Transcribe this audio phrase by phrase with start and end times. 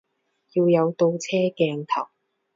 [0.53, 2.09] 要有倒車鏡頭